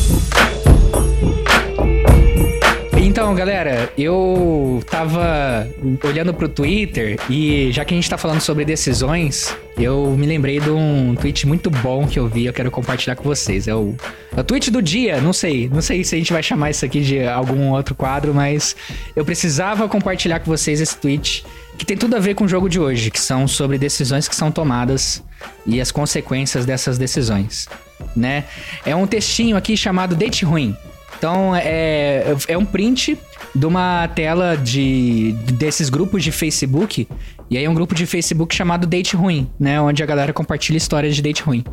[3.12, 5.68] Então, galera, eu tava
[6.02, 10.62] olhando pro Twitter e já que a gente tá falando sobre decisões, eu me lembrei
[10.62, 13.68] de um tweet muito bom que eu vi, eu quero compartilhar com vocês.
[13.68, 13.98] É o,
[14.34, 16.86] é o tweet do dia, não sei, não sei se a gente vai chamar isso
[16.86, 18.78] aqui de algum outro quadro, mas
[19.14, 21.44] eu precisava compartilhar com vocês esse tweet
[21.78, 24.36] que tem tudo a ver com o jogo de hoje, que são sobre decisões que
[24.38, 25.22] são tomadas
[25.66, 27.68] e as consequências dessas decisões,
[28.16, 28.46] né?
[28.86, 30.78] É um textinho aqui chamado Date Ruim.
[31.22, 33.16] Então é, é um print
[33.54, 37.08] de uma tela de desses grupos de Facebook.
[37.48, 39.80] E aí é um grupo de Facebook chamado Date Ruim, né?
[39.80, 41.64] Onde a galera compartilha histórias de date ruim.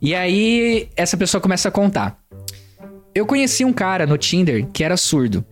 [0.00, 2.16] E aí essa pessoa começa a contar.
[3.12, 5.44] Eu conheci um cara no Tinder que era surdo.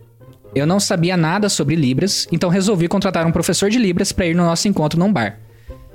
[0.55, 4.33] Eu não sabia nada sobre Libras, então resolvi contratar um professor de Libras para ir
[4.33, 5.41] no nosso encontro num bar.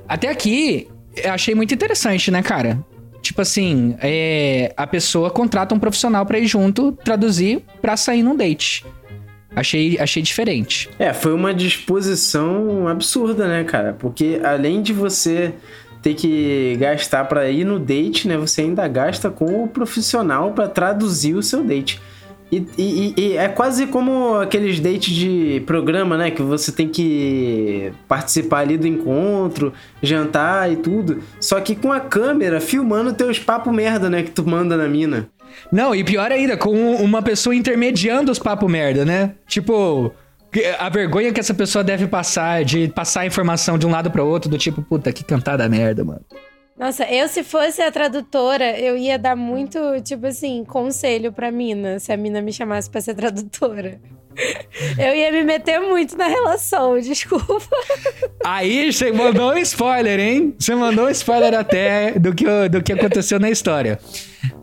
[0.07, 2.85] Até aqui, eu achei muito interessante, né, cara?
[3.23, 8.37] Tipo assim, é, a pessoa contrata um profissional para ir junto traduzir para sair num
[8.37, 8.85] date.
[9.55, 10.89] Achei, achei diferente.
[10.99, 13.97] É, foi uma disposição absurda, né, cara?
[13.99, 15.53] Porque além de você
[16.03, 20.69] ter que gastar para ir no date, né, você ainda gasta com o profissional para
[20.69, 22.01] traduzir o seu date.
[22.51, 26.31] E, e, e, é quase como aqueles dates de programa, né?
[26.31, 31.23] Que você tem que participar ali do encontro, jantar e tudo.
[31.41, 34.23] Só que com a câmera filmando teus papo merda, né?
[34.25, 35.29] Que tu manda na mina.
[35.71, 39.33] Não, e pior ainda, com uma pessoa intermediando os papo merda, né?
[39.47, 40.13] Tipo,
[40.79, 44.25] a vergonha que essa pessoa deve passar de passar a informação de um lado para
[44.25, 46.23] outro, do tipo, puta, que cantada merda, mano.
[46.81, 51.99] Nossa, eu se fosse a tradutora, eu ia dar muito, tipo assim, conselho pra mina,
[51.99, 54.01] se a mina me chamasse pra ser tradutora.
[54.97, 57.69] Eu ia me meter muito na relação, desculpa.
[58.45, 60.55] Aí você mandou um spoiler, hein?
[60.59, 63.99] Você mandou um spoiler até do que, do que aconteceu na história.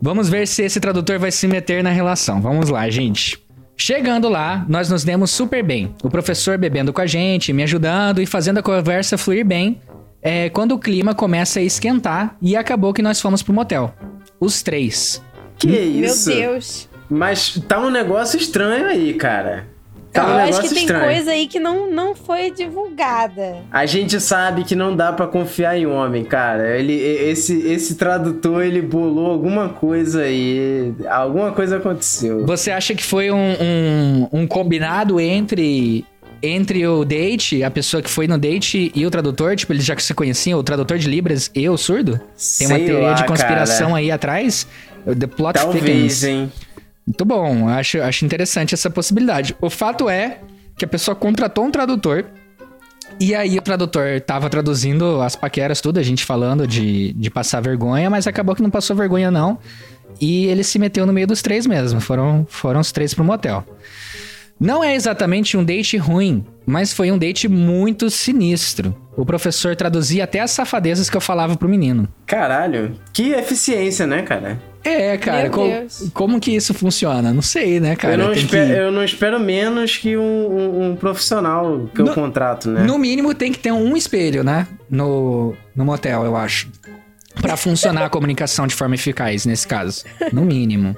[0.00, 2.40] Vamos ver se esse tradutor vai se meter na relação.
[2.40, 3.38] Vamos lá, gente.
[3.76, 5.94] Chegando lá, nós nos demos super bem.
[6.02, 9.80] O professor bebendo com a gente, me ajudando e fazendo a conversa fluir bem,
[10.22, 13.94] é quando o clima começa a esquentar e acabou que nós fomos pro motel.
[14.40, 15.22] Os três.
[15.58, 16.28] Que isso?
[16.28, 16.88] Meu Deus.
[17.10, 19.66] Mas tá um negócio estranho aí, cara.
[20.12, 21.04] Tá um eu acho negócio que tem estranho.
[21.04, 23.56] coisa aí que não, não foi divulgada.
[23.70, 26.78] A gente sabe que não dá pra confiar em homem, cara.
[26.78, 30.94] Ele, esse, esse tradutor, ele bolou alguma coisa aí.
[31.08, 32.46] Alguma coisa aconteceu.
[32.46, 36.04] Você acha que foi um, um, um combinado entre
[36.42, 39.56] entre o date, a pessoa que foi no date e o tradutor?
[39.56, 42.18] Tipo, eles já se conheciam, o tradutor de Libras e o surdo?
[42.58, 43.98] Tem uma Sei teoria lá, de conspiração cara.
[43.98, 44.66] aí atrás?
[45.04, 46.24] The plot Talvez, thickens.
[46.24, 46.52] hein?
[47.06, 49.56] Muito bom, acho, acho interessante essa possibilidade.
[49.60, 50.38] O fato é
[50.76, 52.24] que a pessoa contratou um tradutor
[53.18, 57.60] e aí o tradutor tava traduzindo as paqueras, tudo, a gente falando de, de passar
[57.60, 59.58] vergonha, mas acabou que não passou vergonha não.
[60.20, 63.64] E ele se meteu no meio dos três mesmo, foram, foram os três pro motel.
[64.60, 68.94] Não é exatamente um date ruim, mas foi um date muito sinistro.
[69.16, 72.08] O professor traduzia até as safadezas que eu falava pro menino.
[72.26, 72.92] Caralho.
[73.12, 74.60] Que eficiência, né, cara?
[74.84, 75.68] É, cara, co-
[76.14, 77.32] como que isso funciona?
[77.32, 78.14] Não sei, né, cara?
[78.14, 82.06] eu, não espero, que- eu não espero menos que um, um- um profissional que eu
[82.06, 82.84] No- contrato, né?
[82.84, 84.66] No mínimo tem que ter um espelho, né?
[84.88, 86.68] No, no motel, eu acho.
[87.40, 90.04] Pra funcionar a comunicação de forma eficaz, nesse caso.
[90.32, 90.96] No mínimo.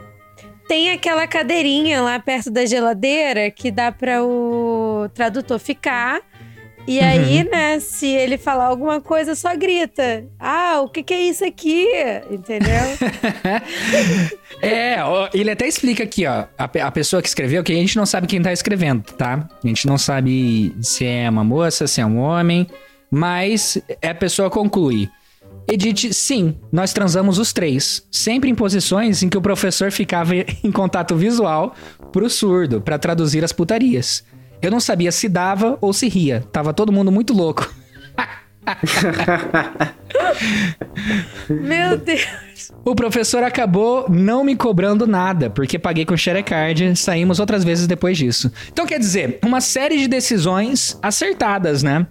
[0.71, 6.21] Tem aquela cadeirinha lá perto da geladeira que dá para o tradutor ficar.
[6.87, 10.25] E aí, né, se ele falar alguma coisa, só grita.
[10.39, 11.89] Ah, o que, que é isso aqui?
[12.31, 12.71] Entendeu?
[14.63, 14.99] É,
[15.33, 16.45] ele até explica aqui, ó.
[16.59, 19.49] A, a pessoa que escreveu, que a gente não sabe quem tá escrevendo, tá?
[19.65, 22.67] A gente não sabe se é uma moça, se é um homem.
[23.11, 25.09] Mas a pessoa conclui.
[25.73, 30.73] Edith, sim, nós transamos os três, sempre em posições em que o professor ficava em
[30.73, 31.77] contato visual
[32.11, 34.25] pro surdo, pra traduzir as putarias.
[34.61, 37.73] Eu não sabia se dava ou se ria, tava todo mundo muito louco.
[41.49, 42.73] Meu Deus.
[42.85, 48.19] O professor acabou não me cobrando nada, porque paguei com Sharecard, saímos outras vezes depois
[48.19, 48.53] disso.
[48.73, 52.07] Então quer dizer, uma série de decisões acertadas, né?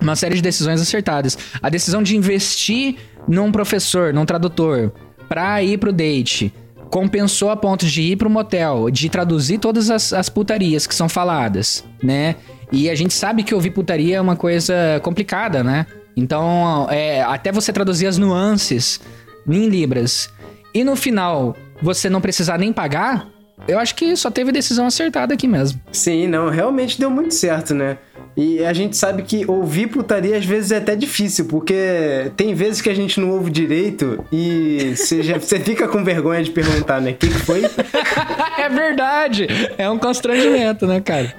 [0.00, 1.36] Uma série de decisões acertadas.
[1.62, 4.92] A decisão de investir num professor, num tradutor,
[5.28, 6.52] pra ir pro date,
[6.90, 11.08] compensou a ponto de ir pro motel, de traduzir todas as, as putarias que são
[11.08, 12.36] faladas, né?
[12.72, 15.86] E a gente sabe que ouvir putaria é uma coisa complicada, né?
[16.16, 19.00] Então, é, até você traduzir as nuances
[19.48, 20.30] em libras
[20.72, 23.28] e no final você não precisar nem pagar,
[23.66, 25.80] eu acho que só teve decisão acertada aqui mesmo.
[25.90, 27.98] Sim, não, realmente deu muito certo, né?
[28.36, 32.82] E a gente sabe que ouvir putaria às vezes é até difícil, porque tem vezes
[32.82, 37.00] que a gente não ouve direito e você, já, você fica com vergonha de perguntar,
[37.00, 37.12] né?
[37.12, 37.62] O que, que foi?
[38.58, 39.46] é verdade!
[39.78, 41.34] É um constrangimento, né, cara?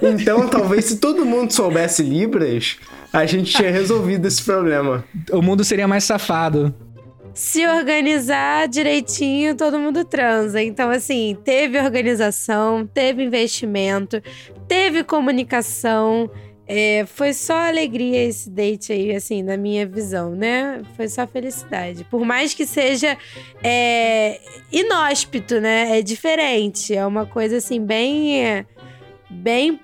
[0.00, 2.78] Então, talvez se todo mundo soubesse Libras,
[3.12, 5.04] a gente tinha resolvido esse problema.
[5.30, 6.74] O mundo seria mais safado.
[7.34, 10.62] Se organizar direitinho, todo mundo transa.
[10.62, 14.22] Então, assim, teve organização, teve investimento,
[14.68, 16.30] teve comunicação.
[16.66, 20.82] É, foi só alegria esse date aí, assim, na minha visão, né?
[20.96, 22.04] Foi só felicidade.
[22.04, 23.16] Por mais que seja
[23.62, 24.40] é,
[24.70, 25.98] inóspito, né?
[25.98, 26.94] É diferente.
[26.94, 28.44] É uma coisa, assim, bem.
[28.44, 28.66] é,
[29.28, 29.80] bem.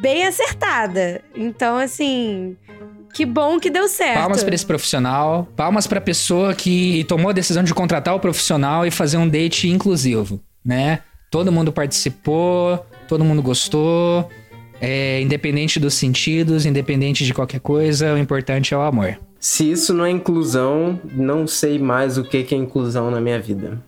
[0.00, 1.22] bem acertada.
[1.34, 2.56] Então, assim.
[3.12, 4.20] Que bom que deu certo.
[4.20, 8.86] Palmas pra esse profissional, palmas pra pessoa que tomou a decisão de contratar o profissional
[8.86, 11.00] e fazer um date inclusivo, né?
[11.30, 14.28] Todo mundo participou, todo mundo gostou,
[14.80, 19.18] é, independente dos sentidos, independente de qualquer coisa, o importante é o amor.
[19.38, 23.40] Se isso não é inclusão, não sei mais o que que é inclusão na minha
[23.40, 23.82] vida.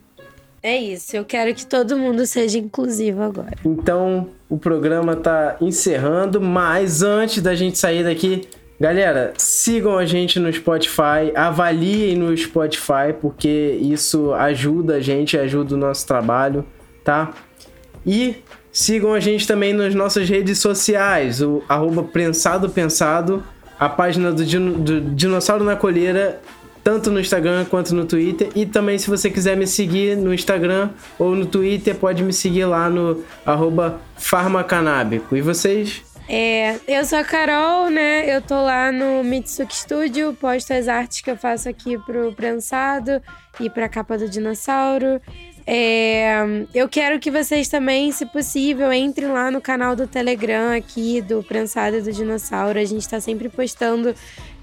[0.62, 3.54] É isso, eu quero que todo mundo seja inclusivo agora.
[3.64, 8.48] Então, o programa tá encerrando, mas antes da gente sair daqui,
[8.80, 15.74] galera, sigam a gente no Spotify, avaliem no Spotify, porque isso ajuda a gente, ajuda
[15.74, 16.64] o nosso trabalho,
[17.02, 17.32] tá?
[18.06, 18.36] E
[18.72, 23.42] sigam a gente também nas nossas redes sociais, o arroba Prensado Pensado,
[23.78, 26.40] a página do, Dino- do Dinossauro na Colheira,
[26.82, 28.48] tanto no Instagram quanto no Twitter.
[28.54, 32.66] E também, se você quiser me seguir no Instagram ou no Twitter, pode me seguir
[32.66, 35.34] lá no arroba Farmacanábico.
[35.34, 36.02] E vocês?
[36.28, 38.34] É, eu sou a Carol, né?
[38.34, 43.20] Eu tô lá no Mitsuki Studio, posto as artes que eu faço aqui pro prensado
[43.60, 45.20] e pra capa do dinossauro.
[45.66, 46.34] É,
[46.74, 51.42] eu quero que vocês também, se possível, entrem lá no canal do Telegram aqui do
[51.42, 52.78] Prensado e do Dinossauro.
[52.78, 54.14] A gente tá sempre postando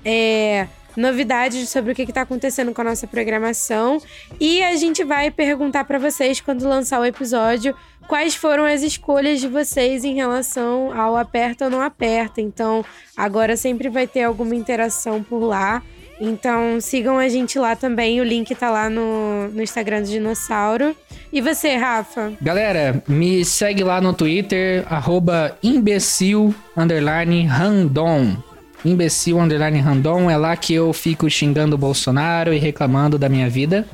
[0.06, 4.00] é, novidades sobre o que, que tá acontecendo com a nossa programação.
[4.40, 7.76] E a gente vai perguntar pra vocês quando lançar o episódio
[8.12, 12.42] quais foram as escolhas de vocês em relação ao aperta ou não aperta.
[12.42, 12.84] Então,
[13.16, 15.82] agora sempre vai ter alguma interação por lá.
[16.20, 18.20] Então, sigam a gente lá também.
[18.20, 20.94] O link tá lá no, no Instagram do Dinossauro.
[21.32, 22.34] E você, Rafa?
[22.42, 28.36] Galera, me segue lá no Twitter, arroba imbecil, underline, random.
[28.84, 30.30] Imbecil, underline, random.
[30.30, 33.88] É lá que eu fico xingando o Bolsonaro e reclamando da minha vida.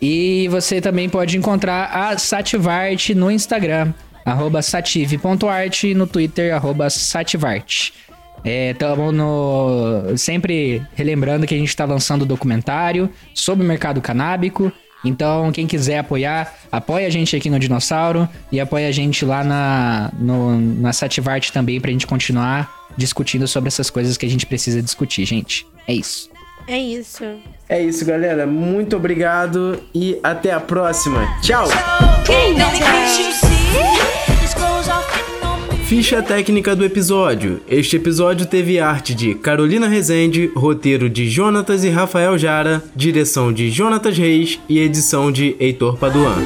[0.00, 3.92] E você também pode encontrar a Sativart no Instagram,
[4.24, 7.92] arroba sative.art, no Twitter, arroba sativart.
[8.44, 10.16] Estamos no...
[10.16, 14.70] sempre relembrando que a gente está lançando documentário sobre o mercado canábico.
[15.04, 19.42] Então, quem quiser apoiar, apoia a gente aqui no Dinossauro e apoia a gente lá
[19.42, 24.46] na, no, na Sativart também pra gente continuar discutindo sobre essas coisas que a gente
[24.46, 25.66] precisa discutir, gente.
[25.86, 26.30] É isso.
[26.66, 27.24] É isso.
[27.68, 28.46] É isso, galera.
[28.46, 31.26] Muito obrigado e até a próxima.
[31.40, 31.66] Tchau!
[35.86, 37.60] Ficha técnica do episódio.
[37.68, 43.70] Este episódio teve arte de Carolina Rezende, roteiro de Jonatas e Rafael Jara, direção de
[43.70, 46.44] Jonatas Reis e edição de Heitor Paduan.